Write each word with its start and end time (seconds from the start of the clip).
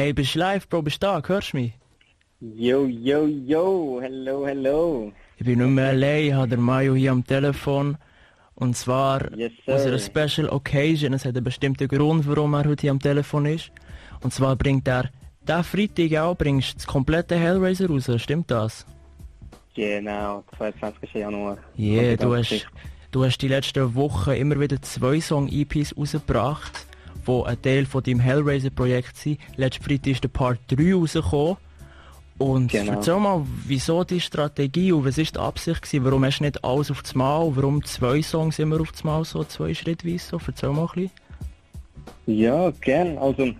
Hey, 0.00 0.14
bist 0.14 0.34
du 0.34 0.38
live, 0.38 0.66
Bro? 0.66 0.80
Bist 0.80 1.02
du 1.02 1.08
da? 1.08 1.22
Hörst 1.26 1.52
du 1.52 1.58
mich? 1.58 1.72
Yo, 2.40 2.86
yo, 2.86 3.26
yo, 3.26 4.00
hello, 4.00 4.46
hello. 4.46 5.12
Ich 5.36 5.44
bin 5.44 5.58
nicht 5.58 5.68
mehr 5.68 5.90
allein, 5.90 6.24
ich 6.24 6.32
habe 6.32 6.48
den 6.48 6.62
Mayo 6.62 6.94
hier 6.94 7.12
am 7.12 7.22
Telefon. 7.22 7.98
Und 8.54 8.78
zwar 8.78 9.30
Yes, 9.36 9.52
aus 9.66 9.84
einer 9.84 9.98
Special 9.98 10.48
Occasion. 10.48 11.12
Es 11.12 11.26
hat 11.26 11.36
einen 11.36 11.44
bestimmten 11.44 11.86
Grund, 11.86 12.26
warum 12.26 12.54
er 12.54 12.64
heute 12.64 12.80
hier 12.80 12.92
am 12.92 12.98
Telefon 12.98 13.44
ist. 13.44 13.72
Und 14.22 14.32
zwar 14.32 14.56
bringt 14.56 14.88
er 14.88 15.10
diesen 15.46 15.64
Freitag 15.64 16.18
auch 16.18 16.34
bringst 16.34 16.76
das 16.76 16.86
komplette 16.86 17.36
Hellraiser 17.36 17.86
raus. 17.86 18.10
Stimmt 18.16 18.50
das? 18.50 18.86
Genau, 19.74 20.44
22. 20.56 21.12
Januar. 21.12 21.58
Yeah, 21.78 22.16
du 22.16 22.34
hast, 22.34 22.66
du 23.10 23.22
hast 23.22 23.36
die 23.36 23.48
letzten 23.48 23.94
Wochen 23.94 24.30
immer 24.30 24.58
wieder 24.58 24.80
zwei 24.80 25.20
Song-EPs 25.20 25.94
rausgebracht, 25.94 26.86
die 27.44 27.48
ein 27.48 27.62
Teil 27.62 27.86
von 27.86 28.02
deinem 28.02 28.20
Hellraiser-Projekt 28.20 29.16
sind. 29.16 29.38
Letzten 29.56 29.84
Freitag 29.84 30.06
ist 30.08 30.24
der 30.24 30.28
Part 30.28 30.58
3 30.68 30.94
rausgekommen. 30.94 31.56
Und 32.38 32.72
Genau. 32.72 32.92
erzähl 32.92 33.18
mal, 33.18 33.44
wieso 33.66 34.02
die 34.02 34.18
Strategie 34.20 34.92
und 34.92 35.04
was 35.04 35.18
ist 35.18 35.34
die 35.36 35.40
Absicht 35.40 35.82
gewesen? 35.82 36.04
Warum 36.06 36.24
hast 36.24 36.38
du 36.38 36.44
nicht 36.44 36.64
alles 36.64 36.90
auf 36.90 37.02
das 37.02 37.14
Mal? 37.14 37.54
Warum 37.54 37.84
zwei 37.84 38.22
Songs 38.22 38.58
immer 38.58 38.80
auf 38.80 38.92
das 38.92 39.04
Mal 39.04 39.24
so, 39.26 39.44
zwei 39.44 39.74
Schrittweise 39.74 40.18
so? 40.24 40.40
Erzähl 40.46 40.70
mal 40.70 40.86
ein 40.86 40.86
bisschen. 40.94 41.10
Ja, 42.26 42.70
gern. 42.80 43.18
Also, 43.18 43.52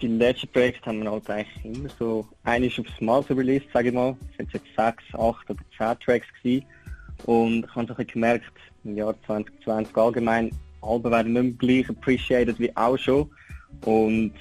die 0.00 0.06
letzten 0.06 0.48
Projekte 0.48 0.86
haben 0.86 1.02
wir 1.02 1.10
halt 1.10 1.28
eigentlich 1.28 1.64
immer 1.64 1.88
so 1.98 2.26
einiges 2.44 2.78
aufs 2.78 2.98
Mal 3.00 3.22
so 3.28 3.34
released, 3.34 3.68
sage 3.74 3.88
ich 3.88 3.94
mal. 3.94 4.16
Es 4.30 4.36
sind 4.38 4.52
jetzt 4.54 4.66
sechs, 4.76 5.04
acht 5.12 5.50
oder 5.50 5.60
zehn 5.76 5.98
Tracks 6.00 6.26
gewesen. 6.42 6.64
Und 7.26 7.64
ich 7.66 7.74
habe 7.74 7.86
so 7.86 7.92
ein 7.92 7.96
bisschen 7.96 8.06
gemerkt, 8.06 8.52
im 8.84 8.96
Jahr 8.96 9.14
2020 9.26 9.96
allgemein, 9.96 10.50
Alben 10.84 11.10
werden 11.10 11.32
nicht 11.32 11.42
mehr 11.42 11.82
gleich 11.82 11.88
appreciated 11.88 12.58
wie 12.58 12.74
auch 12.76 12.96
schon. 12.96 13.30
Und 13.84 14.32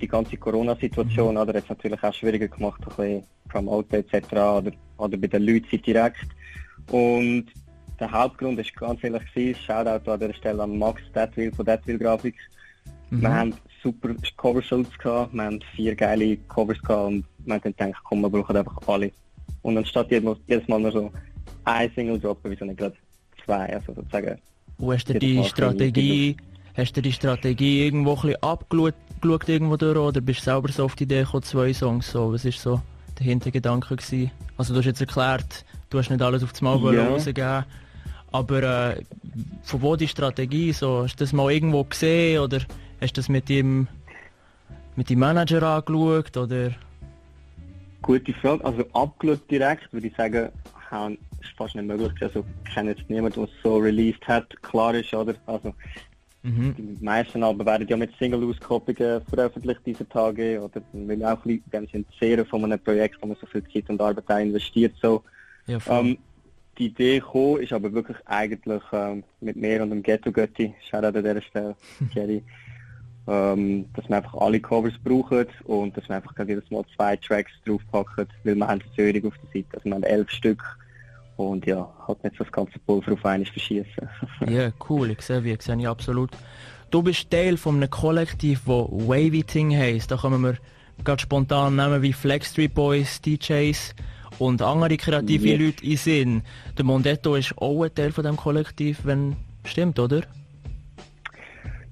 die 0.00 0.08
ganze 0.08 0.36
Corona-Situation 0.36 1.38
hat 1.38 1.54
es 1.54 1.68
natürlich 1.68 2.02
auch 2.02 2.14
schwieriger 2.14 2.48
gemacht, 2.48 2.80
ein 2.82 2.88
bisschen 2.88 3.22
promoten 3.48 4.04
etc. 4.04 4.32
Oder, 4.32 4.72
oder 4.98 5.16
bei 5.16 5.26
den 5.26 5.42
Leuten 5.42 5.82
direkt. 5.82 6.26
Und 6.90 7.46
der 8.00 8.10
Hauptgrund 8.10 8.58
ist 8.58 8.74
ganz 8.74 9.02
ehrlich 9.04 9.22
gewesen, 9.32 9.60
Shoutout 9.60 10.10
an 10.10 10.20
dieser 10.20 10.34
Stelle 10.34 10.62
an 10.62 10.78
Max 10.78 11.00
Deadwill 11.14 11.52
von 11.52 11.64
Deadwill 11.64 11.98
Graphics. 11.98 12.42
Wir 13.10 13.32
haben 13.32 13.54
super 13.82 14.10
Cover-Shoots 14.36 14.98
gehabt, 14.98 15.34
wir 15.34 15.44
haben 15.44 15.60
vier 15.76 15.94
geile 15.94 16.36
Covers 16.48 16.82
gehabt 16.82 17.06
und 17.06 17.24
wir 17.44 17.54
haben 17.54 17.62
dann 17.62 17.72
gedacht, 17.72 18.02
komm, 18.04 18.22
wir 18.22 18.30
brauchen 18.30 18.56
einfach 18.56 18.76
alle. 18.88 19.12
Und 19.62 19.78
anstatt 19.78 20.10
jedes 20.10 20.24
Mal, 20.24 20.36
jedes 20.48 20.66
Mal 20.66 20.80
nur 20.80 20.90
so 20.90 21.12
ein 21.64 21.90
Single 21.94 22.18
droppen, 22.18 22.50
wieso 22.50 22.64
nicht 22.64 22.78
gerade 22.78 22.96
zwei, 23.44 23.72
also 23.72 23.94
sozusagen. 23.94 24.40
Und 24.78 24.92
hast 24.92 25.08
du 25.08 25.14
die 25.18 25.38
ein 25.38 25.44
Strategie, 25.44 26.36
hast 26.76 26.96
du 26.96 27.02
die 27.02 27.12
Strategie 27.12 27.84
irgendwo 27.84 28.14
ein 28.14 28.20
bisschen 28.22 28.42
abgeschaut 28.42 28.94
geschaut 29.20 29.48
irgendwo 29.48 29.76
durch 29.76 29.96
oder 29.96 30.20
bist 30.20 30.40
du 30.40 30.44
selber 30.44 30.70
so 30.70 30.84
auf 30.84 30.96
die 30.96 31.04
Idee 31.04 31.22
gekommen, 31.22 31.42
zwei 31.42 31.72
Songs 31.72 32.10
so? 32.10 32.32
Was 32.32 32.44
ist 32.44 32.60
so 32.60 32.80
der 33.18 33.24
Hintergedanke 33.26 33.96
gewesen? 33.96 34.30
Also 34.58 34.74
du 34.74 34.80
hast 34.80 34.86
jetzt 34.86 35.00
erklärt, 35.00 35.64
du 35.90 35.98
hast 35.98 36.10
nicht 36.10 36.20
alles 36.22 36.42
auf 36.42 36.52
das 36.52 36.60
Mal 36.60 36.78
Ja. 36.94 37.08
rausgeben, 37.08 37.64
aber 38.32 38.62
äh, 38.92 39.02
von 39.62 39.82
wo 39.82 39.96
die 39.96 40.08
Strategie 40.08 40.72
so? 40.72 41.04
Hast 41.04 41.16
du 41.20 41.24
das 41.24 41.32
mal 41.32 41.50
irgendwo 41.50 41.84
gesehen 41.84 42.40
oder 42.40 42.60
hast 43.00 43.16
du 43.16 43.20
das 43.20 43.28
mit 43.28 43.48
dem 43.48 43.88
mit 44.96 45.10
dem 45.10 45.18
Manager 45.20 45.62
angeschaut 45.62 46.36
oder? 46.36 46.70
Gute 48.02 48.34
Frage, 48.34 48.64
also 48.64 48.84
abgeschaut 48.92 49.50
direkt, 49.50 49.90
würde 49.92 50.08
ich 50.08 50.16
sagen, 50.16 50.50
ist 51.44 51.56
fast 51.56 51.74
nicht 51.74 51.86
möglich. 51.86 52.12
Also 52.20 52.44
ich 52.66 52.74
kenne 52.74 52.90
jetzt 52.90 53.08
niemanden, 53.08 53.40
der 53.40 53.44
es 53.44 53.62
so 53.62 53.76
released 53.78 54.26
hat, 54.26 54.62
klar 54.62 54.94
ist, 54.94 55.12
oder? 55.14 55.34
Also 55.46 55.74
Mhm. 56.44 56.74
die 56.76 57.02
meisten 57.02 57.42
Alben 57.42 57.64
werden 57.64 57.88
ja 57.88 57.96
mit 57.96 58.14
Single-Auskopplungen 58.18 59.22
veröffentlicht 59.30 59.80
diese 59.86 60.06
Tage, 60.06 60.60
oder? 60.60 60.82
Will 60.92 61.24
auch 61.24 61.42
ein 61.46 61.62
bisschen 61.62 62.04
zehren 62.18 62.44
von 62.44 62.64
einem 62.64 62.78
Projekt, 62.78 63.16
wo 63.22 63.26
man 63.26 63.36
so 63.40 63.46
viel 63.46 63.64
Zeit 63.72 63.88
und 63.88 64.00
Arbeit 64.02 64.28
investiert, 64.42 64.94
so. 65.00 65.22
Ja. 65.66 65.78
Ähm, 65.88 66.18
die 66.76 66.86
Idee 66.86 67.20
gekommen 67.20 67.62
ist 67.62 67.72
aber 67.72 67.90
wirklich 67.94 68.18
eigentlich 68.26 68.82
ähm, 68.92 69.24
mit 69.40 69.56
mir 69.56 69.82
und 69.82 69.88
dem 69.90 70.02
Ghetto 70.02 70.30
Götti, 70.30 70.74
Shoutout 70.90 71.16
an 71.18 71.24
dieser 71.24 71.40
Stelle, 71.40 71.76
Jerry, 72.14 72.42
ähm, 73.26 73.86
dass 73.94 74.06
wir 74.08 74.16
einfach 74.18 74.34
alle 74.34 74.60
Covers 74.60 74.92
brauchen 75.02 75.46
und 75.64 75.96
dass 75.96 76.06
wir 76.10 76.16
einfach 76.16 76.34
jedes 76.46 76.70
Mal 76.70 76.84
zwei 76.94 77.16
Tracks 77.16 77.52
draufpacken, 77.64 78.26
weil 78.42 78.54
wir 78.56 78.66
haben 78.68 78.82
Zürich 78.94 79.24
auf 79.24 79.34
der 79.38 79.62
Seite, 79.62 79.76
also 79.76 79.84
wir 79.86 79.94
haben 79.94 80.02
elf 80.02 80.30
Stück 80.30 80.62
und 81.36 81.66
ja, 81.66 81.88
nicht 82.22 82.36
so 82.36 82.44
das 82.44 82.52
ganze 82.52 82.78
Pulver 82.80 83.12
auf 83.12 83.24
einmal 83.24 83.46
verschießen. 83.46 84.08
Ja, 84.48 84.70
cool, 84.88 85.10
ich 85.10 85.22
sehe, 85.22 85.42
wie, 85.44 85.56
sehe 85.60 85.76
ich 85.78 85.88
absolut. 85.88 86.30
Du 86.90 87.02
bist 87.02 87.30
Teil 87.30 87.56
von 87.56 87.76
einem 87.76 87.90
Kollektiv, 87.90 88.60
das 88.66 88.86
Wavy 88.90 89.42
Thing 89.42 89.76
heisst. 89.76 90.10
Da 90.10 90.16
kommen 90.16 90.42
wir 90.42 90.56
ganz 91.02 91.22
spontan 91.22 91.74
Namen 91.76 92.02
wie 92.02 92.12
Flex 92.12 92.50
Street 92.52 92.72
Boys, 92.74 93.20
DJs 93.20 93.94
und 94.38 94.62
andere 94.62 94.96
kreative 94.96 95.48
Yes. 95.48 95.60
Leute 95.60 95.84
in 95.86 95.96
Sinn. 95.96 96.42
Der 96.78 96.84
Mondetto 96.84 97.34
ist 97.34 97.56
auch 97.58 97.82
ein 97.82 97.94
Teil 97.94 98.12
von 98.12 98.24
dem 98.24 98.36
Kollektiv, 98.36 99.00
wenn 99.04 99.34
stimmt, 99.64 99.98
oder? 99.98 100.22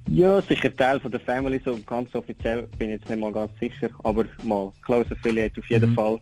ja, 0.09 0.41
sicher 0.43 0.75
Teil 0.77 1.01
von 1.01 1.11
der 1.11 1.21
Family, 1.21 1.61
so 1.65 1.79
ganz 1.87 2.15
offiziell 2.15 2.69
bin 2.79 2.91
ich 2.91 3.01
jetzt 3.01 3.09
nicht 3.09 3.21
mal 3.21 3.33
ganz 3.33 3.51
sicher, 3.59 3.89
aber 4.05 4.25
mal 4.43 4.71
Close 4.85 5.11
Affiliate 5.13 5.61
auf 5.61 5.67
jeden 5.71 5.91
Mhm. 5.91 5.95
Fall. 5.95 6.21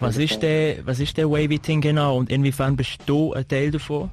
Was 0.00 0.16
ist 0.16 0.42
der, 0.42 0.84
was 0.86 0.98
ist 0.98 1.16
der 1.18 1.30
Wavy 1.30 1.58
Thing 1.58 1.82
genau 1.82 2.16
und 2.16 2.30
inwiefern 2.30 2.74
bist 2.74 3.00
du 3.04 3.34
ein 3.34 3.46
Teil 3.46 3.70
davon? 3.70 4.10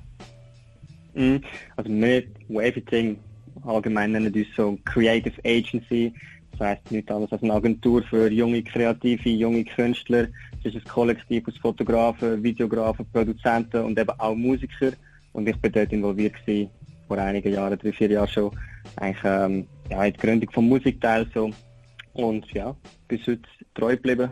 Mhm. 1.14 1.42
Also 1.78 1.90
wir, 1.90 2.24
Everything 2.50 3.18
allgemein 3.66 4.12
nennen 4.12 4.34
uns 4.34 4.48
so 4.56 4.78
Creative 4.86 5.34
Agency. 5.46 6.14
Das 6.52 6.68
heisst 6.68 6.92
nichts 6.92 7.10
anderes 7.10 7.32
als 7.32 7.44
eine 7.44 7.54
Agentur 7.54 8.04
für 8.04 8.30
junge 8.32 8.64
Kreative, 8.64 9.30
junge 9.30 9.64
Künstler. 9.64 10.28
Es 10.60 10.74
ist 10.74 10.76
ein 10.76 10.84
Kollektiv 10.84 11.48
aus 11.48 11.58
Fotografen, 11.58 12.44
Videografen, 12.44 13.06
Produzenten 13.12 13.86
und 13.86 13.98
eben 13.98 14.20
auch 14.20 14.36
Musiker. 14.36 14.92
Und 15.34 15.48
ich 15.48 15.56
bin 15.58 15.72
dort 15.72 15.94
involviert 15.94 16.34
gewesen, 16.42 16.70
vor 17.08 17.18
einigen 17.18 17.54
Jahren, 17.54 17.78
drei, 17.78 17.94
vier 17.94 18.12
Jahren 18.12 18.28
schon, 18.28 18.52
eigentlich 18.98 19.24
ähm, 19.24 19.68
ja, 19.90 20.04
in 20.04 20.14
die 20.14 20.20
Gründung 20.20 20.52
vom 20.52 20.68
Musikteil 20.68 21.28
so. 21.34 21.52
Und 22.14 22.52
ja, 22.52 22.76
bis 23.08 23.22
heute 23.28 23.44
treu 23.76 23.96
geblieben. 23.96 24.32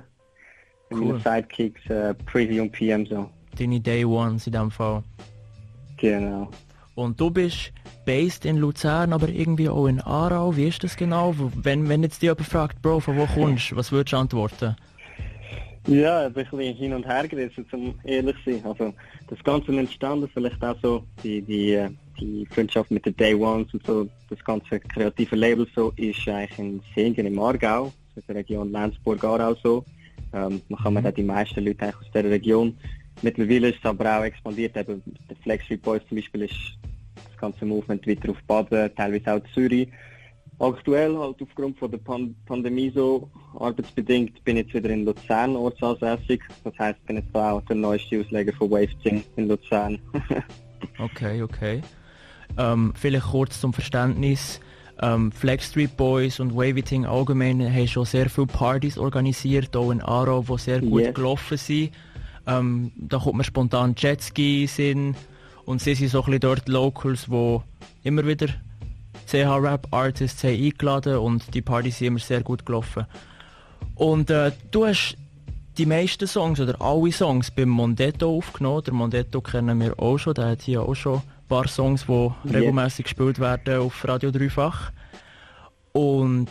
Cool. 0.91 1.19
Sidekicks, 1.19 1.85
äh, 1.89 2.13
Preview 2.13 2.63
und 2.63 2.71
PM 2.71 3.05
so. 3.05 3.29
Deine 3.57 3.79
Day 3.79 4.05
Ones 4.05 4.47
in 4.47 4.53
dem 4.53 4.71
Fall. 4.71 5.03
Genau. 5.97 6.49
Und 6.95 7.19
du 7.19 7.29
bist 7.29 7.73
based 8.05 8.45
in 8.45 8.57
Luzern, 8.57 9.11
aber 9.11 9.27
irgendwie 9.27 9.67
auch 9.67 9.87
in 9.87 9.99
Aarau. 9.99 10.55
Wie 10.55 10.67
ist 10.67 10.83
das 10.83 10.95
genau? 10.95 11.33
Wenn, 11.55 11.89
wenn 11.89 12.03
jetzt 12.03 12.21
dich 12.21 12.27
jemand 12.27 12.47
fragt, 12.47 12.81
Bro, 12.81 13.01
von 13.01 13.17
wo 13.17 13.25
kommst 13.25 13.71
du, 13.71 13.75
was 13.75 13.91
würdest 13.91 14.13
du 14.13 14.17
antworten? 14.17 14.75
Ja, 15.87 16.25
ein 16.25 16.33
bisschen 16.33 16.59
hin 16.73 16.93
und 16.93 17.05
her 17.05 17.27
gerissen, 17.27 17.65
um 17.71 17.93
ehrlich 18.05 18.35
zu 18.43 18.53
sein. 18.53 18.65
Also, 18.65 18.93
das 19.27 19.43
Ganze 19.43 19.71
entstanden, 19.77 20.29
vielleicht 20.33 20.63
auch 20.63 20.75
so 20.81 21.03
die, 21.23 21.41
die, 21.41 21.73
äh, 21.73 21.89
die 22.19 22.47
Freundschaft 22.49 22.89
mit 22.89 23.05
den 23.05 23.15
Day 23.15 23.35
Ones 23.35 23.71
und 23.71 23.85
so, 23.85 24.07
das 24.29 24.43
ganze 24.43 24.79
kreative 24.79 25.35
Label 25.35 25.67
so, 25.75 25.93
ist 25.95 26.27
eigentlich 26.27 26.57
in 26.57 26.81
Singen 26.95 27.27
im 27.27 27.37
Aargau, 27.37 27.93
in 28.15 28.23
der 28.27 28.35
Region 28.37 28.71
Lenzburg-Aarau 28.71 29.55
so. 29.61 29.85
Ähm, 30.35 30.61
man 30.69 30.79
kann 30.83 30.93
Mhm. 30.93 31.13
die 31.15 31.23
meisten 31.23 31.65
Leute 31.65 31.87
aus 31.87 32.05
dieser 32.13 32.25
Region. 32.25 32.77
Mittlerweile 33.21 33.69
ist 33.69 33.79
es 33.79 33.85
aber 33.85 34.19
auch 34.19 34.23
expandiert, 34.23 34.75
eben 34.75 35.01
der 35.29 35.37
Flex 35.37 35.63
Boys 35.81 36.01
zum 36.09 36.17
Beispiel 36.17 36.41
ist 36.43 36.77
das 37.15 37.37
ganze 37.39 37.65
Movement 37.65 38.05
weiter 38.05 38.31
auf 38.31 38.43
Baden, 38.45 38.93
teilweise 38.95 39.33
auch 39.33 39.53
Zürich. 39.53 39.87
Aktuell 40.59 41.17
halt 41.17 41.41
aufgrund 41.41 41.77
von 41.77 41.91
der 41.91 41.97
Pan 41.97 42.35
Pandemie 42.45 42.91
so 42.93 43.29
arbeitsbedingt 43.59 44.41
bin 44.43 44.57
ich 44.57 44.65
jetzt 44.65 44.73
wieder 44.73 44.89
in 44.89 45.05
Luzern 45.05 45.55
ortsansässig. 45.55 46.41
Das 46.63 46.77
heißt, 46.77 46.97
ich 46.99 47.05
bin 47.05 47.17
jetzt 47.17 47.35
auch 47.35 47.61
der 47.63 47.75
neueste 47.75 48.19
Ausleger 48.19 48.53
von 48.53 48.71
Wavesing 48.71 49.23
in 49.37 49.47
Luzern. 49.47 49.99
Okay, 50.99 51.41
okay. 51.41 51.81
Ähm, 52.57 52.93
vielleicht 52.95 53.27
kurz 53.27 53.59
zum 53.59 53.73
Verständnis. 53.73 54.59
Ähm, 55.01 55.31
Flex 55.31 55.69
Street 55.69 55.97
Boys 55.97 56.39
und 56.39 56.55
Wavy 56.55 56.81
Thing 56.81 57.05
allgemein 57.05 57.61
haben 57.73 57.87
schon 57.87 58.05
sehr 58.05 58.29
viele 58.29 58.47
Partys 58.47 58.97
organisiert, 58.97 59.75
auch 59.75 59.91
in 59.91 60.01
Aarau, 60.01 60.41
die 60.47 60.57
sehr 60.57 60.79
gut 60.79 61.01
Yes. 61.01 61.13
gelaufen 61.13 61.57
sind. 61.57 61.91
Ähm, 62.47 62.91
da 62.95 63.17
kommt 63.17 63.37
mir 63.37 63.43
spontan 63.43 63.95
Jetski 63.97 64.69
in 64.77 65.15
und 65.65 65.81
sie 65.81 65.95
sind 65.95 66.09
so 66.09 66.19
ein 66.19 66.25
bisschen 66.25 66.39
dort 66.41 66.69
Locals, 66.69 67.25
die 67.25 67.59
immer 68.03 68.25
wieder 68.25 68.47
CH-Rap 69.27 69.87
Artists 69.91 70.43
haben 70.43 70.63
eingeladen 70.63 71.17
und 71.17 71.53
die 71.53 71.61
Partys 71.61 71.97
sind 71.97 72.07
immer 72.07 72.19
sehr 72.19 72.41
gut 72.41 72.65
gelaufen. 72.65 73.05
Und 73.95 74.29
äh, 74.29 74.51
du 74.71 74.85
hast 74.85 75.17
die 75.77 75.85
meisten 75.85 76.27
Songs 76.27 76.59
oder 76.59 76.79
alle 76.81 77.11
Songs 77.11 77.51
beim 77.51 77.69
Mondetto 77.69 78.37
aufgenommen. 78.37 78.83
Der 78.85 78.93
Mondetto 78.93 79.41
kennen 79.41 79.79
wir 79.79 79.99
auch 79.99 80.17
schon, 80.17 80.35
der 80.35 80.49
hat 80.49 80.61
hier 80.61 80.83
auch 80.83 80.95
schon 80.95 81.21
paar 81.47 81.67
Songs, 81.67 82.05
die 82.07 82.11
Yes. 82.43 82.53
regelmäßig 82.53 83.05
gespielt 83.05 83.39
werden 83.39 83.79
auf 83.79 84.07
Radio 84.07 84.31
Dreifach. 84.31 84.91
Und 85.93 86.49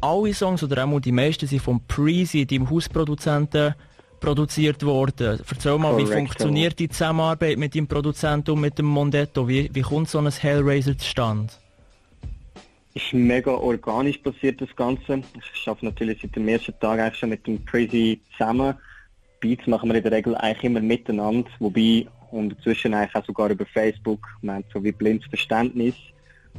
alle 0.00 0.34
Songs 0.34 0.62
oder 0.62 0.84
auch 0.84 1.00
die 1.00 1.12
meisten 1.12 1.46
sind 1.46 1.62
von 1.62 1.80
Preezy, 1.86 2.46
deinem 2.46 2.68
Hausproduzenten, 2.70 3.74
produziert 4.20 4.82
worden. 4.84 5.40
Erzähl 5.48 5.78
mal, 5.78 5.96
wie 5.96 6.04
Correct, 6.04 6.18
funktioniert 6.18 6.78
die 6.78 6.88
Zusammenarbeit 6.88 7.58
mit 7.58 7.74
dem 7.74 7.86
Produzenten 7.86 8.52
und 8.52 8.60
mit 8.60 8.78
dem 8.78 8.86
Mondetto? 8.86 9.46
Wie, 9.48 9.68
wie 9.72 9.82
kommt 9.82 10.08
so 10.08 10.18
ein 10.18 10.30
Hellraiser 10.30 10.96
zustande? 10.96 11.52
ist 12.94 13.12
mega 13.12 13.52
organisch 13.52 14.18
passiert, 14.18 14.60
das 14.60 14.74
Ganze. 14.76 15.22
Ich 15.54 15.68
arbeite 15.68 15.86
natürlich 15.86 16.20
seit 16.20 16.36
dem 16.36 16.48
ersten 16.48 16.78
Tag 16.78 17.00
eigentlich 17.00 17.18
schon 17.18 17.30
mit 17.30 17.46
dem 17.46 17.64
Crazy 17.64 18.20
zusammen. 18.32 18.74
Beats 19.40 19.66
machen 19.66 19.88
wir 19.88 19.96
in 19.96 20.02
der 20.02 20.12
Regel 20.12 20.36
eigentlich 20.36 20.64
immer 20.64 20.80
miteinander, 20.80 21.50
wobei 21.58 22.06
und 22.32 22.50
dazwischen 22.50 22.94
eigentlich 22.94 23.14
auch 23.14 23.24
sogar 23.24 23.50
über 23.50 23.66
Facebook, 23.66 24.26
man 24.40 24.56
hat 24.56 24.64
so 24.72 24.82
wie 24.82 24.92
blindes 24.92 25.26
Verständnis. 25.28 25.94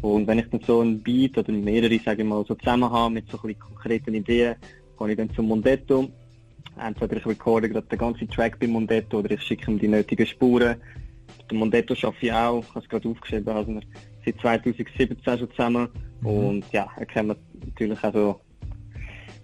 Und 0.02 0.28
wenn 0.28 0.40
ich 0.40 0.50
dann 0.50 0.62
so 0.62 0.82
ein 0.82 1.02
Beat 1.02 1.38
oder 1.38 1.52
mehrere, 1.52 2.00
sage 2.00 2.24
ich 2.24 2.28
mal, 2.28 2.46
so 2.48 2.56
zusammen 2.56 2.90
habe 2.90 3.14
mit 3.14 3.30
so 3.30 3.40
ein 3.44 3.58
konkreten 3.60 4.14
Ideen, 4.14 4.56
gehe 4.98 5.12
ich 5.12 5.18
dann 5.18 5.34
zum 5.34 5.48
Mondetto. 5.48 6.10
Entweder 6.80 7.18
ich 7.18 7.26
recorde 7.26 7.70
gerade 7.70 7.88
den 7.88 8.00
ganzen 8.00 8.30
Track 8.30 8.60
bei 8.60 8.68
Mondetto 8.68 9.20
oder 9.20 9.32
ich 9.32 9.42
schicke 9.42 9.70
ihm 9.70 9.80
die 9.80 9.88
nötigen 9.88 10.26
Spuren. 10.26 10.78
Mit 11.38 11.52
dem 11.52 11.58
Mondetto 11.58 11.94
arbeite 11.94 12.26
ich 12.26 12.34
auch, 12.34 12.64
ich 12.64 12.70
habe 12.70 12.80
es 12.80 12.90
gerade 12.90 13.10
aufgeschrieben, 13.10 13.54
also 13.54 13.76
wir 13.76 13.82
seit 14.26 14.40
2017 14.40 15.38
schon 15.38 15.52
zusammen. 15.52 15.90
Mhm. 16.22 16.28
Und 16.28 16.66
ja, 16.72 16.88
er 16.98 17.06
kennt 17.06 17.36
natürlich 17.66 18.04
auch 18.04 18.14
so 18.14 18.40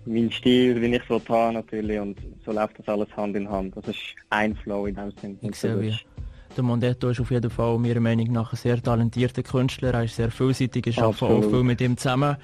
meinen 0.05 0.31
Stil, 0.31 0.81
wie 0.81 0.95
ich 0.95 1.01
es 1.07 1.29
habe 1.29 1.53
natürlich 1.53 1.99
und 1.99 2.17
so 2.45 2.51
läuft 2.51 2.79
das 2.79 2.87
alles 2.87 3.15
Hand 3.15 3.35
in 3.35 3.49
Hand. 3.49 3.75
Das 3.77 3.87
ist 3.87 3.99
ein 4.29 4.55
Flow 4.55 4.87
in 4.87 4.95
dem 4.95 5.11
Sinne. 5.11 5.37
Ich 5.41 5.55
sehe 5.55 5.79
wie. 5.79 5.95
Der 6.59 6.65
Mondetto 6.65 7.07
ist 7.07 7.21
auf 7.21 7.31
jeden 7.31 7.49
Fall 7.49 7.77
meiner 7.79 8.01
Meinung 8.01 8.33
nach 8.33 8.51
ein 8.51 8.57
sehr 8.57 8.83
talentierter 8.83 9.43
Künstler. 9.43 9.93
Er 9.93 10.03
ist 10.03 10.17
sehr 10.17 10.29
vielseitig, 10.29 10.87
ich 10.87 11.01
arbeite 11.01 11.25
auch 11.25 11.41
viel 11.41 11.63
mit 11.63 11.79
ihm 11.79 11.95
zusammen. 11.95 12.35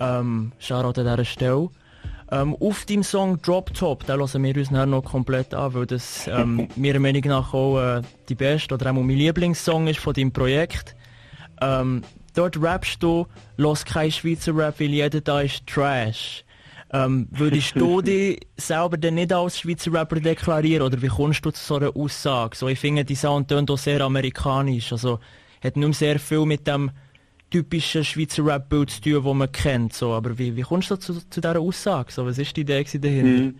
Ähm, 0.00 0.50
Shoutout 0.58 1.00
an 1.00 1.06
dieser 1.06 1.24
Stelle. 1.24 1.68
Ähm, 2.32 2.56
auf 2.58 2.84
deinem 2.86 3.04
Song 3.04 3.40
Drop 3.40 3.72
Top, 3.72 4.04
den 4.04 4.18
hören 4.18 4.42
wir 4.42 4.56
uns 4.56 4.72
noch 4.72 5.04
komplett 5.04 5.54
an, 5.54 5.74
weil 5.74 5.86
das 5.86 6.26
ähm, 6.26 6.66
meiner 6.76 6.98
Meinung 6.98 7.22
nach 7.26 7.54
auch 7.54 7.78
äh, 7.78 8.02
die 8.28 8.34
beste 8.34 8.74
oder 8.74 8.90
auch 8.90 8.94
mein 8.94 9.10
Lieblingssong 9.10 9.86
ist 9.86 10.00
von 10.00 10.12
deinem 10.12 10.32
Projekt. 10.32 10.96
Ähm, 11.60 12.02
dort 12.34 12.60
rappst 12.60 13.00
du, 13.00 13.28
los 13.58 13.84
kein 13.84 14.10
Schweizer 14.10 14.56
Rap, 14.56 14.80
weil 14.80 14.88
jeder 14.88 15.20
da 15.20 15.40
ist 15.40 15.64
Trash. 15.68 16.44
Ähm, 16.92 17.26
würdest 17.30 17.74
du 17.74 18.00
dich 18.00 18.40
selber 18.56 18.96
denn 18.96 19.16
nicht 19.16 19.32
als 19.32 19.58
Schweizer 19.58 19.92
Rapper 19.92 20.20
deklarieren 20.20 20.86
oder 20.86 21.00
wie 21.02 21.08
kommst 21.08 21.44
du 21.44 21.50
zu 21.50 21.62
so 21.62 21.76
einer 21.76 21.96
Aussage? 21.96 22.56
So, 22.56 22.68
ich 22.68 22.78
finde, 22.78 23.04
die 23.04 23.16
Sound 23.16 23.48
tönt 23.48 23.70
auch 23.70 23.78
sehr 23.78 24.00
amerikanisch, 24.00 24.92
also 24.92 25.18
hat 25.62 25.76
nicht 25.76 25.94
sehr 25.94 26.18
viel 26.20 26.46
mit 26.46 26.66
dem 26.66 26.90
typischen 27.50 28.04
Schweizer 28.04 28.44
Rap-Bild 28.44 28.90
zu 28.90 29.00
tun, 29.00 29.24
das 29.24 29.34
man 29.34 29.52
kennt. 29.52 29.92
So. 29.94 30.12
Aber 30.12 30.38
wie, 30.38 30.56
wie 30.56 30.62
kommst 30.62 30.90
du 30.90 30.96
zu, 30.96 31.14
zu 31.28 31.40
dieser 31.40 31.60
Aussage? 31.60 32.12
So, 32.12 32.26
was 32.26 32.38
ist 32.38 32.56
die 32.56 32.62
Idee 32.62 32.84
dahinter? 32.84 33.44
Hm. 33.44 33.54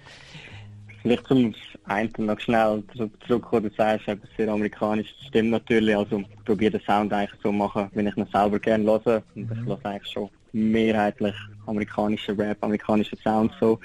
Vielleicht 1.03 1.27
zum 1.29 1.55
einen 1.85 2.11
noch 2.19 2.41
schnell 2.41 2.83
zurückkommen, 3.27 3.71
du 3.71 3.77
sagst, 3.77 4.09
etwas 4.09 4.29
sehr 4.37 4.49
amerikanisch. 4.49 5.15
Das 5.19 5.29
stimmt 5.29 5.51
natürlich. 5.51 5.97
Also 5.97 6.19
ich 6.19 6.45
probiere 6.45 6.73
den 6.73 6.81
Sound 6.81 7.13
eigentlich 7.13 7.41
so 7.43 7.53
machen, 7.53 7.89
wenn 7.95 8.09
ich 8.09 8.17
ihn 8.17 8.27
selber 8.33 8.59
gerne 8.59 8.85
höre. 8.85 9.23
Und 9.35 9.51
ich 9.51 9.59
mhm. 9.59 9.67
höre 9.67 9.87
eigentlich 9.87 10.13
schon 10.13 10.31
mehrheitlich 10.53 11.35
amerikanische 11.67 12.37
Rap, 12.37 12.59
amerikanische 12.63 13.17
Sounds 13.23 13.55
so. 13.61 13.79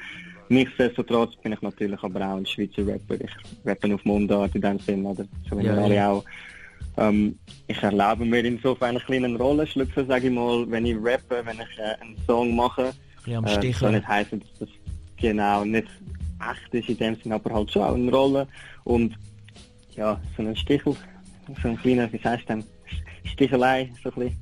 Nichtsdestotrotz 0.50 1.36
bin 1.38 1.54
ich 1.54 1.62
natürlich 1.62 2.02
aber 2.04 2.20
auch 2.20 2.38
ein 2.38 2.46
Schweizer 2.46 2.86
Rapper. 2.86 3.16
Ich 3.16 3.32
rappe 3.66 3.94
auf 3.94 4.04
Mundart 4.04 4.54
in 4.54 4.62
dem 4.62 4.80
Sinn, 4.80 5.06
oder? 5.06 5.26
So 5.50 5.58
wie 5.58 5.66
ja, 5.66 5.76
alle 5.76 5.96
ja. 5.96 6.12
auch. 6.12 6.26
Ähm, 6.98 7.40
ich 7.68 7.82
erlaube 7.82 8.26
mir 8.26 8.44
insofern 8.44 8.90
eine 8.90 9.00
kleine 9.00 9.38
Rolle 9.38 9.66
schlüpfen, 9.66 10.08
sage 10.08 10.28
ich 10.28 10.34
mal, 10.34 10.70
wenn 10.70 10.86
ich 10.86 10.98
rappe, 10.98 11.42
wenn 11.46 11.56
ich 11.56 11.80
äh, 11.80 12.02
einen 12.02 12.18
Song 12.28 12.54
mache. 12.56 12.92
Ja, 13.26 13.38
am 13.38 13.46
äh, 13.46 13.72
soll 13.72 13.94
nicht 13.94 14.08
heißen, 14.08 14.40
dass 14.40 14.50
das 14.60 14.70
genau 15.16 15.64
nicht 15.64 15.88
echt 16.50 16.74
ist 16.74 16.90
in 16.90 16.98
dem 16.98 17.16
Sinne, 17.16 17.36
aber 17.36 17.54
halt 17.54 17.72
schon 17.72 17.84
auch 17.84 17.96
eine 17.96 18.12
Rolle. 18.12 18.48
Und 18.84 19.16
ja, 19.96 20.20
so 20.36 20.44
ein 20.44 20.56
Stichel, 20.56 20.96
so 21.62 21.68
ein 21.68 21.78
kleiner, 21.78 22.12
wie 22.12 22.18
heißt 22.18 22.50
denn, 22.50 22.64
Stichelei, 23.24 23.90
so 24.04 24.10
ein 24.10 24.16
bisschen. 24.16 24.38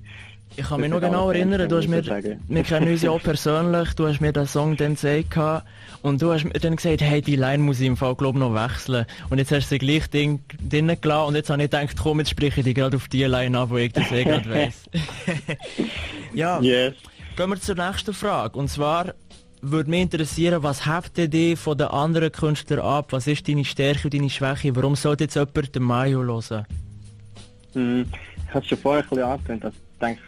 Ich 0.60 0.68
kann 0.68 0.82
mich 0.82 0.90
noch 0.90 1.00
genau 1.00 1.32
erinnern, 1.32 1.70
du 1.70 1.78
hast 1.78 1.88
mir, 1.88 2.04
wir 2.04 2.64
kennen 2.64 2.92
uns 2.92 3.02
ja 3.02 3.12
auch 3.12 3.22
persönlich, 3.22 3.94
du 3.94 4.08
hast 4.08 4.20
mir 4.20 4.34
den 4.34 4.46
Song 4.46 4.76
dann 4.76 4.96
gesagt 4.96 5.64
und 6.02 6.22
du 6.22 6.34
hast 6.34 6.44
mir 6.44 6.52
dann 6.52 6.76
gesagt, 6.76 7.02
hey, 7.02 7.22
die 7.22 7.38
Line 7.38 7.64
muss 7.64 7.80
ich 7.80 7.88
im 7.88 7.96
Fall 7.96 8.14
glaub 8.14 8.36
noch 8.36 8.54
wechseln. 8.54 9.06
Und 9.30 9.38
jetzt 9.38 9.54
hast 9.54 9.68
du 9.68 9.76
sie 9.76 9.78
gleich 9.78 10.10
drin, 10.10 10.42
drinnen 10.68 11.00
gelassen 11.00 11.30
und 11.30 11.36
jetzt 11.36 11.50
habe 11.50 11.64
ich 11.64 11.70
gedacht, 11.70 11.96
komm, 11.98 12.20
jetzt 12.20 12.32
spreche 12.32 12.60
ich 12.60 12.66
dich 12.66 12.76
gerade 12.76 12.98
auf 12.98 13.08
die 13.08 13.24
Line 13.24 13.58
an, 13.58 13.70
wo 13.70 13.78
ich 13.78 13.94
das 13.94 14.12
eh 14.12 14.26
gerade 14.26 14.50
weiss. 14.50 14.84
ja, 16.34 16.60
yes. 16.60 16.94
gehen 17.38 17.50
wir 17.50 17.62
zur 17.62 17.76
nächsten 17.76 18.14
Frage. 18.14 18.60
Und 18.60 18.68
zwar 18.68 19.14
würde 19.62 19.90
mich 19.90 20.02
interessieren, 20.02 20.62
was 20.62 20.82
ihr 21.16 21.28
dich 21.30 21.58
von 21.58 21.78
den 21.78 21.88
anderen 21.88 22.34
Künstlern 22.34 22.82
ab? 22.82 23.14
Was 23.14 23.28
ist 23.28 23.48
deine 23.48 23.64
Stärke 23.64 24.08
und 24.08 24.14
deine 24.14 24.30
Schwäche? 24.30 24.76
Warum 24.76 24.98
sollte 24.98 25.24
jetzt 25.24 25.36
jemand 25.36 25.74
den 25.74 25.84
Mayo 25.84 26.22
hören? 26.22 26.66
Mm, 27.76 28.02
ich 28.46 28.54
habe 28.54 28.66
schon 28.66 28.78
vorher 28.78 29.04
ein 29.04 29.10
bisschen 29.10 29.24
angetönt, 29.24 29.74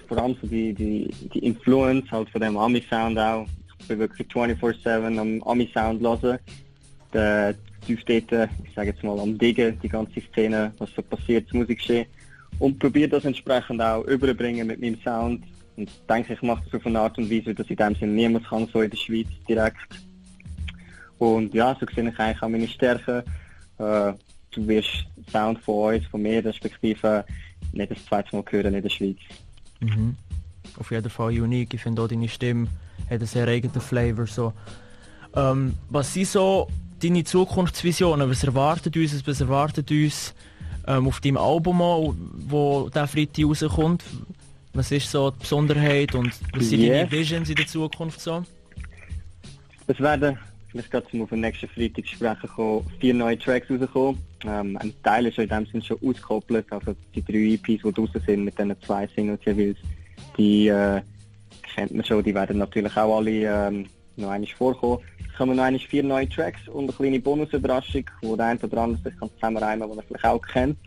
vor 0.08 0.18
allem 0.18 0.36
so 0.42 0.48
die, 0.48 0.74
die, 0.74 1.10
die 1.34 1.40
Influence 1.40 2.10
halt 2.12 2.30
von 2.30 2.42
dem 2.42 2.58
Ami-Sound 2.58 3.18
auch 3.18 3.48
ich 3.82 3.88
bin 3.88 4.00
wirklich 4.00 4.28
24-7 4.28 5.20
am 5.20 5.42
Ami-Sound 5.44 6.02
hören. 6.02 6.40
Der 7.14 7.56
Typ 7.86 8.06
dort, 8.06 8.50
ich 8.64 8.74
sage 8.76 8.92
jetzt 8.92 9.04
mal, 9.04 9.20
am 9.20 9.38
Diggen, 9.38 9.80
die 9.82 9.90
ganze 9.90 10.22
Szene, 10.22 10.72
was 10.78 10.92
so 10.96 11.02
passiert, 11.02 11.48
das 11.48 11.54
Musikgeschehen. 11.54 12.06
Und 12.60 12.80
probiere 12.80 13.10
das 13.10 13.26
entsprechend 13.26 13.82
auch 13.82 14.04
überbringen 14.04 14.68
mit 14.68 14.80
meinem 14.80 15.02
Sound. 15.02 15.44
Und 15.78 15.90
denke, 16.08 16.34
ich 16.34 16.42
mache 16.42 16.64
das 16.66 16.80
auf 16.80 16.86
eine 16.86 17.00
Art 17.00 17.18
und 17.18 17.30
Weise, 17.30 17.56
dass 17.56 17.68
in 17.68 17.76
dem 17.76 17.96
Sinne 17.96 18.14
niemand 18.14 18.48
kann, 18.48 18.68
so 18.72 18.82
in 18.82 18.90
der 18.90 18.98
Schweiz 18.98 19.28
direkt. 19.50 19.78
Und 21.18 21.54
ja, 21.54 21.76
so 21.80 21.86
sehe 21.94 22.08
ich 22.08 22.20
eigentlich 22.20 22.42
auch 22.42 22.50
meine 22.50 22.68
Stärken. 22.68 23.24
Äh, 23.80 24.14
du 24.52 24.68
wirst 24.68 25.06
Sound 25.32 25.60
von 25.60 25.96
uns, 25.96 26.06
von 26.06 26.22
mir 26.22 26.44
respektive, 26.46 27.26
nicht 27.74 27.92
das 27.92 28.06
zweite 28.06 28.36
Mal 28.36 28.46
hören 28.50 28.76
in 28.76 28.84
der 28.84 28.90
Schweiz. 28.90 29.18
Mhm. 29.82 30.16
Auf 30.80 30.92
jeden 30.92 31.10
Fall 31.10 31.40
unique. 31.40 31.74
Ich 31.74 31.82
finde 31.82 32.02
auch 32.02 32.08
deine 32.08 32.30
Stimme 32.30 32.68
hat 33.12 33.20
einen 33.20 33.28
sehr 33.28 33.48
eigenen 33.48 33.82
Flavor. 33.82 34.28
So. 34.28 34.54
Ähm, 35.36 35.76
was 35.90 36.14
sind 36.14 36.28
so 36.28 36.68
deine 37.02 37.24
Zukunftsvisionen? 37.24 38.30
Was 38.30 38.44
erwartet 38.44 38.96
uns, 38.96 39.28
was 39.28 39.42
erwartet 39.42 39.92
uns 39.92 40.34
ähm, 40.88 41.08
auf 41.08 41.20
deinem 41.20 41.38
Album, 41.38 41.80
wo 42.48 42.90
der 42.90 43.08
Freitag 43.08 43.46
rauskommt? 43.46 44.04
Was 44.74 44.92
ist 44.92 45.12
so 45.12 45.32
die 45.32 45.40
Besonderheit 45.40 46.16
und 46.16 46.32
was 46.54 46.70
sind 46.70 46.82
yes. 46.82 46.90
deine 46.90 47.12
Visions 47.12 47.50
in 47.50 47.56
der 47.56 47.68
Zukunft 47.68 48.22
so? 48.22 48.44
Es 49.88 50.00
werden, 50.00 50.38
vielleicht 50.70 50.90
gerade 50.90 51.08
zum 51.10 51.24
auf 51.24 51.30
den 51.30 51.42
nächsten 51.42 51.68
Freitag 51.68 52.08
sprechen 52.08 52.50
kommen, 52.56 52.86
vier 53.00 53.14
neue 53.14 53.38
Tracks 53.38 53.70
rauskommen. 53.70 54.18
Ähm, 54.46 54.78
ein 54.78 54.94
Teil 55.04 55.28
ist 55.28 55.38
in 55.38 55.50
dem 55.50 55.66
Sinne 55.66 55.84
schon 55.84 55.98
ausgekoppelt, 56.04 56.66
also 56.72 56.96
die 57.14 57.24
drei 57.24 57.54
EPs, 57.54 57.84
die 57.84 57.92
draußen 57.94 58.22
sind 58.26 58.44
mit 58.44 58.58
diesen 58.58 58.82
zwei 58.82 59.08
Singles 59.08 59.40
jeweils, 59.46 59.78
die 60.38 60.68
äh, 60.68 61.02
kennt 61.76 61.94
man 61.94 62.06
schon, 62.06 62.24
die 62.24 62.34
werden 62.34 62.58
natürlich 62.58 62.96
auch 62.98 63.18
alle 63.18 63.32
ähm, 63.32 63.86
noch 64.18 64.30
einmal 64.30 64.50
vorkommen. 64.58 65.00
Es 65.32 65.38
kommen 65.38 65.56
noch 65.56 65.64
einmal 65.64 65.80
vier 65.80 66.04
neue 66.04 66.28
Tracks 66.28 66.68
und 66.68 66.86
eine 66.86 66.94
kleine 66.94 67.20
Bonusüberraschung, 67.20 68.06
wo 68.22 68.36
der 68.36 68.48
eine 68.48 68.60
oder 68.60 68.78
andere 68.78 69.02
sich 69.04 69.20
zusammenreimen 69.36 69.82
kann, 69.82 69.90
den 69.90 70.00
er 70.00 70.04
vielleicht 70.04 70.26
auch 70.26 70.42
kennt. 70.42 70.78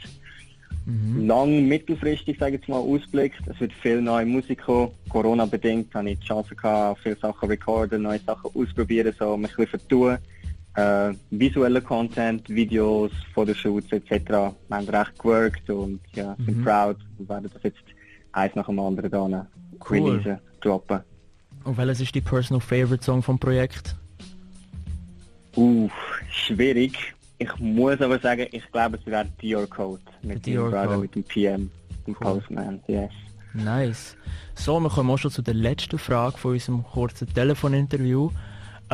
Mhm. 0.87 1.27
Lang, 1.27 1.67
mittelfristig, 1.67 2.39
sage 2.39 2.57
ich 2.57 2.61
jetzt 2.61 2.69
mal, 2.69 2.77
ausblickt. 2.77 3.41
Es 3.47 3.59
wird 3.59 3.73
viel 3.73 4.03
neue 4.03 4.27
Musik 4.27 4.63
kommen. 4.63 4.91
Corona-bedingt 5.09 5.95
habe 5.95 6.11
ich 6.11 6.19
die 6.19 6.27
Chance 6.27 6.55
gehabt, 6.55 7.01
viele 7.03 7.17
Sachen 7.17 7.49
recorden, 7.49 8.03
neue 8.03 8.19
Sachen 8.19 8.51
ausprobieren, 8.55 9.15
so 9.19 9.37
mich 9.37 9.51
ein 9.53 9.57
bisschen 9.65 9.81
vertun. 9.81 10.19
Äh, 10.77 11.15
visueller 11.31 11.81
Content, 11.81 12.49
Videos, 12.49 13.13
Fotoshoots 13.33 13.93
etc. 13.93 14.11
Wir 14.11 14.55
haben 14.71 14.89
recht 14.89 15.19
geworkt 15.19 15.71
und 15.71 16.01
ja, 16.15 16.35
sind 16.45 16.59
mhm. 16.59 16.65
proud 16.65 16.97
und 17.19 17.29
werden 17.29 17.51
das 17.53 17.63
jetzt 17.63 17.85
eins 18.33 18.55
nach 18.57 18.67
dem 18.67 18.81
anderen 18.81 19.11
dann 19.11 19.47
cool. 19.89 19.99
releasen 19.99 20.39
droppen. 20.61 21.01
Und 21.65 21.77
welches 21.77 22.01
ist 22.01 22.15
die 22.15 22.21
Personal 22.21 22.61
Favorite 22.61 23.05
Song 23.05 23.23
vom 23.23 23.39
Projekt? 23.39 23.95
Uh, 25.57 25.89
schwierig. 26.31 27.15
Ich 27.39 27.57
muss 27.59 28.01
aber 28.01 28.19
sagen, 28.19 28.47
ich 28.51 28.71
glaube, 28.73 28.99
es 28.99 29.07
wäre 29.07 29.27
Dior 29.41 29.67
Code. 29.67 30.03
Mit 30.23 30.45
Dior 30.45 30.71
dem 30.71 30.73
Brother, 30.73 30.99
mit 30.99 31.15
dem 31.15 31.25
PM, 31.25 31.71
dem 32.07 32.17
cool. 32.21 32.35
Postman, 32.35 32.81
yes. 32.87 33.11
Nice. 33.55 34.17
So, 34.55 34.81
wir 34.81 34.91
kommen 34.91 35.11
auch 35.11 35.19
schon 35.19 35.31
zu 35.31 35.43
der 35.43 35.55
letzten 35.55 35.99
Frage 35.99 36.37
von 36.37 36.53
unserem 36.53 36.85
kurzen 36.85 37.33
Telefoninterview. 37.33 38.31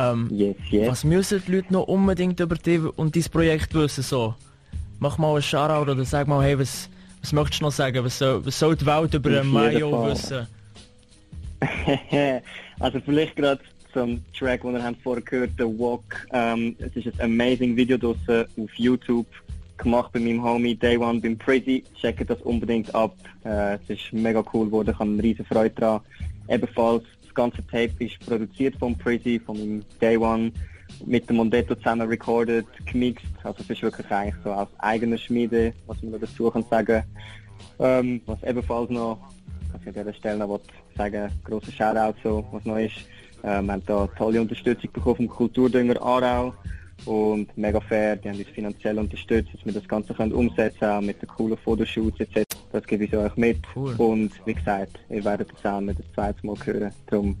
Ähm, 0.01 0.27
yes, 0.31 0.55
yes. 0.69 0.87
Was 0.87 1.03
müssen 1.03 1.43
die 1.45 1.51
Leute 1.55 1.73
noch 1.73 1.87
unbedingt 1.87 2.39
über 2.39 2.55
dich 2.55 2.81
und 2.97 3.15
dein 3.15 3.23
Projekt 3.23 3.73
wissen? 3.73 4.03
So? 4.03 4.35
Mach 4.99 5.17
mal 5.17 5.33
einen 5.33 5.41
Shoutout 5.41 5.91
oder 5.91 6.05
sag 6.05 6.27
mal, 6.27 6.43
hey, 6.43 6.57
was, 6.57 6.89
was 7.21 7.33
möchtest 7.33 7.61
du 7.61 7.65
noch 7.65 7.71
sagen? 7.71 8.03
Was 8.03 8.17
soll, 8.17 8.45
was 8.45 8.57
soll 8.57 8.75
die 8.75 8.85
Welt 8.85 9.13
über 9.13 9.29
den 9.29 9.47
Mayo 9.47 10.05
wissen? 10.05 10.47
also 12.79 12.99
vielleicht 13.05 13.35
gerade 13.35 13.61
zum 13.93 14.23
Track, 14.37 14.61
den 14.61 14.73
wir 14.73 14.95
vorher 15.03 15.23
gehört, 15.23 15.51
The 15.57 15.65
Walk. 15.65 16.27
Ähm, 16.31 16.75
es 16.79 16.95
ist 16.95 17.19
ein 17.19 17.31
amazing 17.31 17.75
Video 17.75 17.97
draussen 17.97 18.45
auf 18.57 18.73
YouTube 18.75 19.27
gemacht 19.77 20.11
bei 20.13 20.19
meinem 20.19 20.41
Homie 20.43 20.75
Day 20.75 20.97
One 20.97 21.19
beim 21.19 21.37
Pretty. 21.37 21.83
Checkt 21.99 22.29
das 22.29 22.41
unbedingt 22.41 22.93
ab. 22.95 23.15
Äh, 23.43 23.75
es 23.75 23.89
ist 23.89 24.13
mega 24.13 24.43
cool 24.53 24.67
geworden, 24.67 24.91
ich 24.91 24.99
habe 24.99 25.09
eine 25.09 25.23
riesen 25.23 25.45
Freude 25.45 25.75
daran. 25.75 26.01
Ebenfalls 26.47 27.03
das 27.31 27.35
ganze 27.35 27.65
Tape 27.67 27.91
ist 28.03 28.19
produziert 28.19 28.75
vom 28.77 28.97
Pretty, 28.97 29.39
von 29.39 29.83
Day 30.01 30.17
One, 30.17 30.51
mit 31.05 31.29
dem 31.29 31.37
Mondetto 31.37 31.75
zusammen 31.75 32.07
recorded, 32.07 32.65
gemixt. 32.85 33.25
Also 33.43 33.63
es 33.63 33.69
ist 33.69 33.81
wirklich 33.81 34.09
eigentlich 34.11 34.35
so 34.43 34.51
aus 34.51 34.67
eigener 34.79 35.17
Schmiede, 35.17 35.73
was 35.87 36.01
man 36.03 36.19
dazu 36.19 36.49
kann 36.51 36.65
sagen. 36.69 37.03
Ähm, 37.79 38.21
was 38.25 38.43
ebenfalls 38.43 38.89
noch 38.89 39.17
ich 39.79 39.87
an 39.87 39.93
dieser 39.93 40.13
Stelle 40.13 40.39
noch 40.39 40.59
sagen, 40.97 41.31
grosser 41.45 41.71
Shoutout, 41.71 42.17
so, 42.21 42.45
was 42.51 42.65
neu 42.65 42.85
ist. 42.85 42.97
Äh, 43.43 43.61
wir 43.61 43.71
haben 43.71 43.83
da 43.85 44.07
tolle 44.17 44.41
Unterstützung 44.41 44.91
bekommen 44.91 45.15
vom 45.15 45.27
Kulturdünger 45.29 46.01
Aarau 46.01 46.53
und 47.05 47.57
mega 47.57 47.79
fair, 47.79 48.17
die 48.17 48.29
haben 48.29 48.37
uns 48.37 48.49
finanziell 48.49 48.99
unterstützt, 48.99 49.53
dass 49.53 49.65
wir 49.65 49.73
das 49.73 49.87
Ganze 49.87 50.13
können 50.13 50.33
umsetzen 50.33 50.79
können, 50.79 51.05
mit 51.05 51.21
den 51.21 51.29
coolen 51.29 51.57
Fotoshoots 51.57 52.19
etc. 52.19 52.43
Das 52.71 52.85
gebe 52.85 53.05
ich 53.05 53.15
euch 53.15 53.35
mit. 53.35 53.57
Cool. 53.75 53.93
Und 53.97 54.31
wie 54.45 54.53
gesagt, 54.53 54.99
ihr 55.09 55.23
werdet 55.25 55.49
das 55.51 55.65
auch 55.71 55.81
mit 55.81 55.99
das 55.99 56.05
zweite 56.13 56.45
Mal 56.45 56.55
hören. 56.63 56.91
Darum 57.07 57.37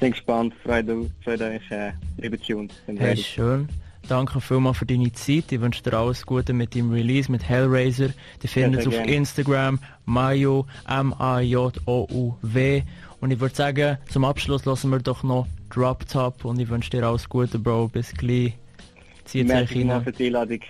bin 0.00 0.10
gespannt, 0.10 0.52
freut, 0.64 0.86
freut 1.22 1.40
euch, 1.40 1.70
äh, 1.70 1.92
liebe 2.18 2.38
Tunes. 2.40 2.72
Hey, 2.86 3.16
schön. 3.16 3.68
Danke 4.08 4.40
vielmals 4.40 4.78
für 4.78 4.86
deine 4.86 5.12
Zeit. 5.12 5.52
Ich 5.52 5.60
wünsche 5.60 5.80
dir 5.82 5.94
alles 5.94 6.26
Gute 6.26 6.52
mit 6.52 6.74
deinem 6.74 6.90
Release, 6.90 7.30
mit 7.30 7.48
Hellraiser. 7.48 8.08
Die 8.42 8.48
findet 8.48 8.80
es 8.80 8.88
auf 8.88 8.94
gerne. 8.94 9.14
Instagram, 9.14 9.78
Mayo, 10.04 10.66
M-A-J-O-U-W. 10.88 12.82
Und 13.20 13.30
ich 13.30 13.38
würde 13.38 13.54
sagen, 13.54 13.98
zum 14.10 14.24
Abschluss 14.24 14.64
lassen 14.64 14.90
wir 14.90 14.98
doch 14.98 15.22
noch 15.22 15.46
Drop 15.70 16.04
Top 16.08 16.44
und 16.44 16.58
ich 16.58 16.68
wünsche 16.68 16.90
dir 16.90 17.04
alles 17.04 17.28
Gute, 17.28 17.60
Bro. 17.60 17.88
Bis 17.88 18.12
gleich. 18.12 18.54
Zieht 19.24 19.46
Merci 19.46 19.84
euch 19.84 19.88
rein. 19.88 20.02
für 20.02 20.10
die 20.10 20.26
Einladung. 20.26 20.60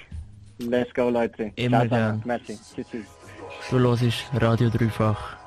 Let's 0.59 0.92
go, 0.92 1.09
Leute. 1.09 1.52
Immer 1.57 1.88
Ciao, 1.88 2.21
Merci. 2.26 2.59
Tschüss, 2.75 2.87
tschüss. 2.90 3.22
Du 3.71 3.78
hörst 3.78 4.25
Radio 4.35 4.69
Dreifach. 4.69 5.41